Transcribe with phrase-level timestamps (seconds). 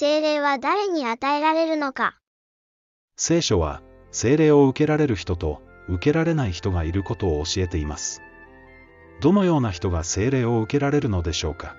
[0.00, 2.14] 聖霊は誰に与えられるのか？
[3.16, 3.82] 聖書は、
[4.12, 8.22] 聖霊を受けられる人と、受けられない人がいることを教えています。
[9.20, 11.74] どのような人が聖霊を受けられるのでしょうか？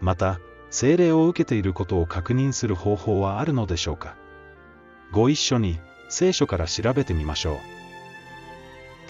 [0.00, 4.16] また、聖霊を受けていることを確認する方法はあるのでしょうか？
[5.12, 7.58] ご一緒に、聖書から調べてみましょう。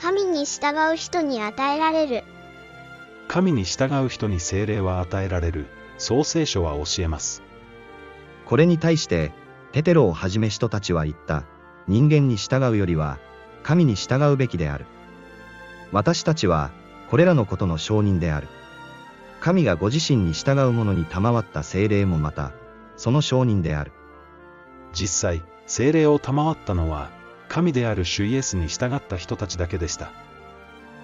[0.03, 2.25] 神に従う人に与えられる。
[3.29, 7.45] 神に従う人に聖霊は与えられる、そう聖書は教えます。
[8.49, 9.31] これに対して、
[9.73, 11.45] テテロをはじめ人たちは言った。
[11.87, 13.19] 人間に従うよりは、
[13.63, 14.87] 神に従うべきである。
[15.93, 16.71] 私たちは、
[17.11, 18.49] これらのことの証人である。
[19.41, 22.53] 神がご自身に従う者に賜った精霊もまた、
[22.97, 23.93] その証人である。
[24.95, 27.11] 実際、精霊を賜ったのは、
[27.51, 30.11] 神である主イエスに従った人たちだけでした。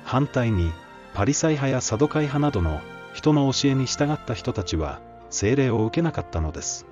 [0.02, 0.72] 反対に、
[1.12, 2.80] パリサイ派やサドカイ派などの
[3.12, 6.86] 人の教えに従った人たちは、精霊を受けなかったのです。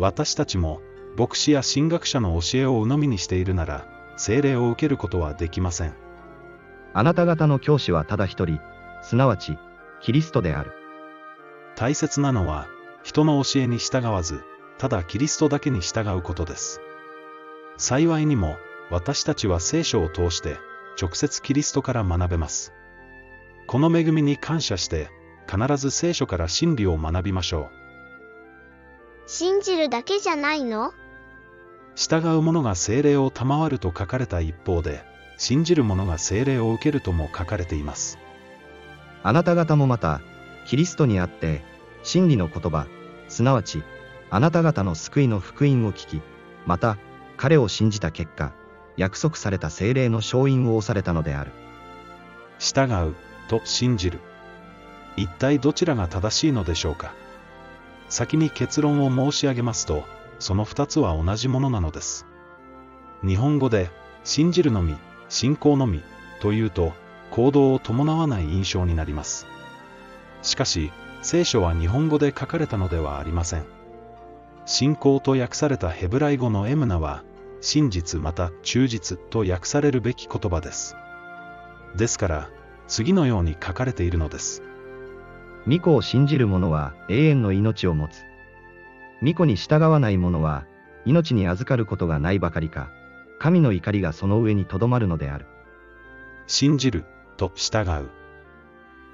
[0.00, 0.80] 私たちも、
[1.18, 5.94] 牧師や神学者の教えを鵜呑みにしているなら、精霊を受けることはできません。
[6.94, 8.60] あなた方の教師はただ一人、
[9.02, 9.58] すなわち、
[10.00, 10.72] キリストである。
[11.76, 12.66] 大切なのは、
[13.02, 14.42] 人の教えに従わず、
[14.78, 16.80] ただキリストだけに従うことです。
[17.76, 18.56] 幸いにも、
[18.90, 20.56] 私たちは聖書を通して、
[21.00, 22.72] 直接キリストから学べます。
[23.66, 25.10] この恵みに感謝して、
[25.46, 27.79] 必ず聖書から真理を学びましょう。
[29.32, 30.92] 信じるだけじゃないの？
[31.94, 35.04] 従う者が精霊を賜ると書かれた一方で、
[35.38, 38.18] 信じる者が精霊を受けるとも書かれています。
[39.22, 40.20] あなた方もまた、
[40.66, 41.62] キリストにあって、
[42.02, 42.88] 真理の言葉、
[43.28, 43.84] すなわち、
[44.30, 46.22] あなた方の救いの福音を聞き、
[46.66, 46.98] また、
[47.36, 48.52] 彼を信じた結果、
[48.96, 51.52] 約束された精霊の勝因を押されたのである。
[52.58, 53.14] 従う、
[53.46, 54.18] と信じる。
[55.16, 57.14] 一体どちらが正しいのでしょうか？
[58.10, 60.04] 先に結論を申し上げますと、
[60.38, 62.26] その二つは同じものなのです。
[63.24, 63.90] 日本語で、
[64.24, 64.96] 信じるのみ、
[65.28, 66.02] 信仰のみ、
[66.40, 66.92] というと、
[67.30, 69.46] 行動を伴わない印象になります。
[70.42, 73.64] しかし、聖書は日本語で書かれたのではありません。
[74.66, 77.22] 信仰と訳されたヘブライ語のエムナは、
[77.60, 80.96] 真実また忠実と訳されるべき言葉です。
[81.96, 82.50] ですから、
[82.88, 84.62] 次のように書かれているのです。
[85.66, 88.24] 巫女を信じる者は永遠の命を持つ。
[89.20, 90.64] 巫女に従わない者は、
[91.04, 92.90] 命に預かることがないばかりか、
[93.38, 95.46] 神の怒りがその上にとどまるのである。
[96.46, 97.04] 信じる、
[97.36, 98.08] と従う。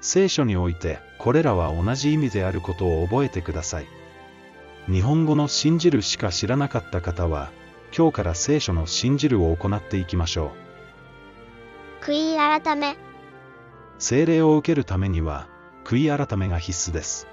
[0.01, 3.87] 聖書において、これらは同じ意味であることを覚えてください。
[4.89, 7.51] 日本語の信じるしか知らなかった方は、
[7.95, 10.53] 今日から聖書の信じるを行っていきましょ
[12.01, 12.05] う。
[12.05, 12.95] 悔い改め。
[13.99, 15.47] 聖霊を受けるためには、
[15.87, 17.27] 悔い改めが必須です。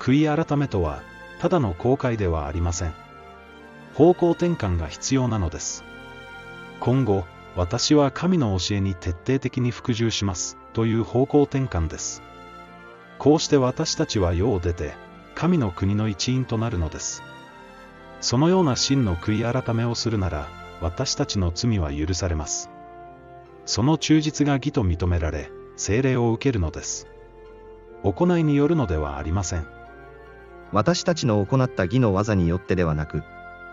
[0.00, 1.00] 悔い改めとは、
[1.38, 2.94] ただの公開ではありません。
[3.94, 5.84] 方向転換が必要なのです。
[6.80, 7.24] 今後、
[7.54, 12.20] 私は神の教えに徹底的に服従します、という方向転換です。
[13.20, 14.94] こうして私たちは世を出て、
[15.36, 17.22] 神の国の一員となるのです。
[18.20, 20.48] そのような真の悔い改めをするなら、
[20.80, 22.70] 私たちの罪は許されます。
[23.66, 27.11] その忠実が義と認められ、精霊を受けるのです。
[28.02, 29.66] 行いによるのではありません。
[30.72, 33.22] 私たちの行った義の技によってではなく、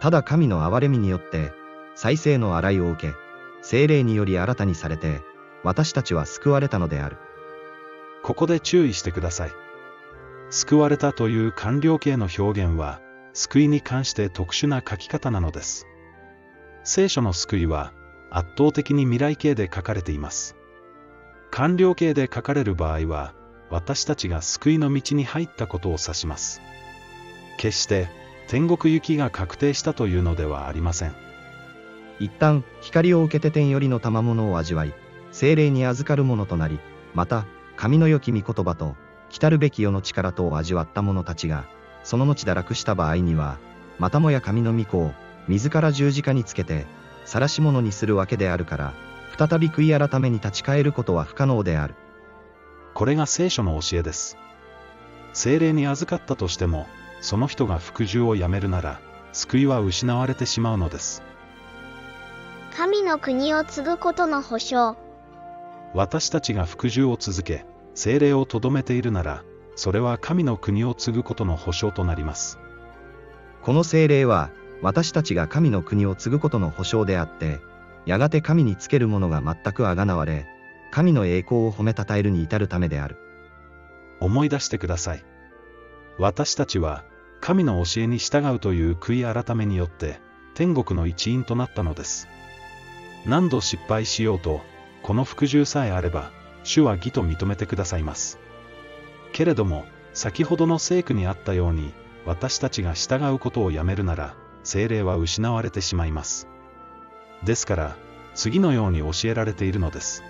[0.01, 1.51] ただ神の憐れみによって、
[1.95, 3.13] 再生の洗いを受け、
[3.61, 5.21] 精霊により新たにされて、
[5.63, 7.17] 私たちは救われたのである。
[8.23, 9.51] ここで注意してください。
[10.49, 13.01] 救われたという完了形の表現は、
[13.33, 15.85] 救いに関して特殊な書き方なのです。
[16.83, 17.93] 聖書の救いは、
[18.31, 20.55] 圧倒的に未来形で書かれています。
[21.51, 23.33] 完了形で書かれる場合は、
[23.69, 26.61] 私たちが救いの道に入ったことを指します。
[27.57, 28.09] 決して
[28.47, 31.13] 天国行きが確定したというのではありません。
[32.19, 34.93] 一旦光を受けて天よりの賜物を味わい、
[35.31, 36.79] 精霊に預かる者となり、
[37.13, 38.95] また神の良き御言葉と
[39.29, 41.65] 来たるべき世の力とを味わった者たちが、
[42.03, 43.57] その後堕落した場合には、
[43.99, 45.13] またもや神の御子を
[45.47, 46.85] 自ら十字架につけて、
[47.25, 48.93] 晒し者にするわけであるから、
[49.37, 51.93] 再び悔い改めに立ち返ることは不可能である。
[52.99, 54.37] これが聖書の教えです。
[55.31, 56.85] 精霊に預かったとしても、
[57.21, 58.99] その人が服従をやめるなら、
[59.31, 61.23] 救いは失われてしまうのです。
[62.75, 64.97] 神の国を継ぐことの保証。
[65.93, 67.65] 私たちが服従を続け、
[67.95, 69.45] 精霊をとどめているなら、
[69.77, 72.59] それは神の国を継ぐことの保証となります。
[73.61, 74.49] この精霊は、
[74.81, 77.61] 私たちが神の国を継ぐことの保証であって、
[78.05, 80.47] やがて神につける者が全くあがなわれ、
[80.91, 83.17] 神の栄光を褒めたたえるに至るためである。
[84.19, 85.23] 思い出してください。
[86.17, 87.03] 私たちは、
[87.41, 90.19] 神の教えに従うという悔い改めによって、
[90.55, 92.27] 天国の一員となったのです。
[93.25, 94.61] 何度失敗しようと、
[95.03, 96.31] この服従さえあれば、
[96.63, 98.39] 主は義と認めてくださいます。
[99.31, 101.93] けれども、先ほどの聖句にあったように、
[102.25, 106.47] 私たちが従うことをやめるなら、精霊は失われてしまいます。
[107.43, 107.95] ですから、
[108.35, 110.23] 次のように教えられているのです。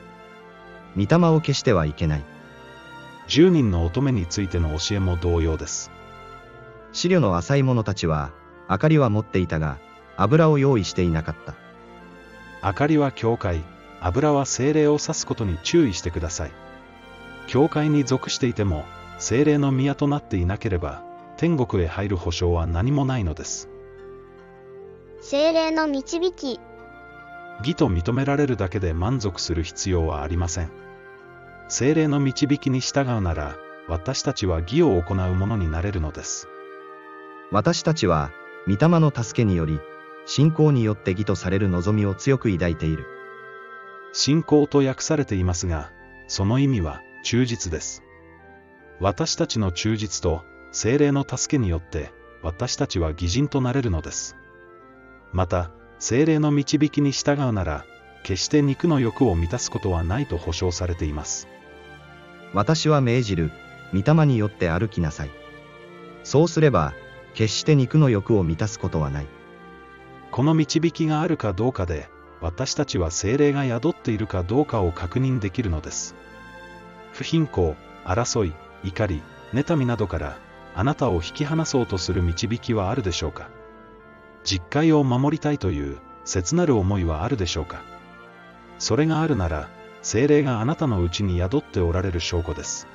[0.96, 2.24] 御霊を消してはいけない。
[3.28, 5.92] 10人の乙女についての教えも同様です。
[6.94, 8.32] 資料の浅い者たちは、
[8.70, 9.78] 明かりは持っていたが、
[10.18, 11.56] 油を用意していなかった。
[12.68, 13.64] 明かりは教会、
[14.02, 16.52] 油は精霊を指すことに注意してください。
[17.48, 18.86] 教会に属していても、
[19.18, 21.04] 精霊の宮となっていなければ、
[21.38, 23.70] 天国へ入る保証は何もないのです。
[25.22, 26.60] 精霊の導き、
[27.60, 30.79] 義と認められるだけで満足する必要はありません。
[31.70, 33.56] 精霊の導きに従うなら、
[33.88, 36.48] 私たちは義を行うものになれるのです。
[37.52, 38.32] 私たちは、
[38.68, 39.80] 御霊の助けにより、
[40.26, 43.06] 信仰によって義とされる望みを強く抱いている。
[44.14, 45.92] 信仰と訳されていますが、
[46.28, 48.04] その意味は忠実です。
[49.00, 52.12] 私たちの忠実と精霊の助けによって
[52.42, 54.36] 私たちは義人となれるのです。
[55.34, 57.86] また、精霊の導きに従うなら、
[58.24, 61.48] 決して肉の欲を満たすことはないと保証されています。
[62.54, 63.52] 私は命じる、
[63.94, 65.30] 御霊によって歩きなさい。
[66.24, 66.94] そうすれば、
[67.34, 69.28] 決して肉の欲を満たすことはない。
[70.32, 72.10] この導きがあるかどうかで、
[72.42, 76.16] 私たちは精霊が宿っているかどうかを確認できるのです。
[77.14, 77.76] 不貧困、
[78.06, 78.54] 争い、
[78.84, 79.22] 怒り、
[79.54, 80.38] 妬みなどから、
[80.76, 83.50] あなたを引き離そうとする導きはあるでしょうか
[84.44, 87.82] 実戒を守りたいという切なる思いはあるでしょうか
[88.78, 89.68] それがあるなら、
[90.02, 92.88] 精霊があなたのうちに宿っておられる証拠です。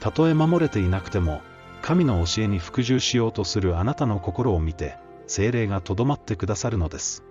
[0.00, 1.42] たとえ守れていなくても、
[1.82, 7.24] 神の教えに服従しようとするあなたの心を見て、精霊がとどまってくださるのです。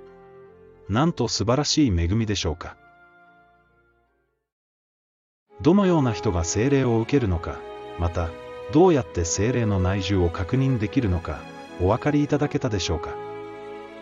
[0.89, 2.77] なんと素晴らしい恵みでしょうか。
[5.61, 7.59] どのような人が精霊を受けるのか、
[7.99, 8.29] また、
[8.71, 11.39] どうやって精霊の内住を確認できるのか、
[11.81, 13.15] お分かりいただけたでしょうか。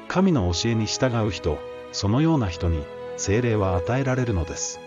[0.08, 1.58] 神の教えに従う人、
[1.92, 2.84] そのような人に、
[3.18, 4.80] 精霊は与えられるのです。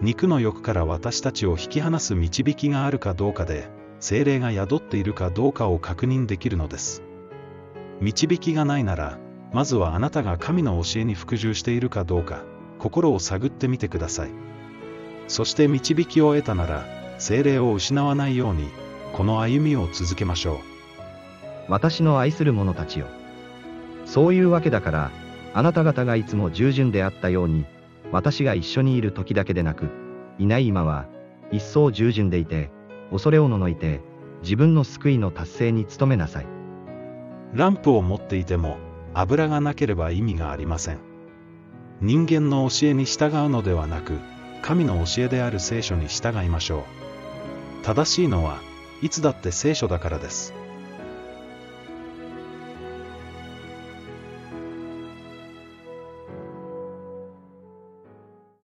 [0.00, 3.68] 肉の欲から私たちを引き離す導きがあるかどうかで、
[4.00, 7.02] 精霊が宿っているかどうかを確認できるのです。
[8.00, 9.18] 導きがないなら、
[9.52, 12.42] まずはあなたが神の教えに服従しているかどうか、
[12.78, 14.30] 心を探ってみてください。
[15.26, 16.84] そして導きを得たなら、
[17.18, 18.68] 精霊を失わないように、
[19.12, 20.58] この歩みを続けましょう。
[21.68, 23.06] 私の愛する者たちよ。
[24.06, 25.10] そういうわけだから、
[25.54, 27.64] あなた方がいつも従順であったように、
[28.12, 29.90] 私が一緒にいる時だけでなく、
[30.38, 31.06] いない今は、
[31.50, 32.70] 一層従順でいて、
[33.10, 34.00] 恐れをののいて、
[34.42, 36.46] 自分の救いの達成に努めなさい。
[37.54, 38.76] ランプを持っていても、
[39.14, 40.98] 油がなければ意味がありません。
[42.00, 44.18] 人間の教えに従うのではなく、
[44.62, 47.84] 神の教えである聖書に従いましょう。
[47.84, 48.58] 正しいのは、
[49.02, 50.54] いつだって聖書だからです。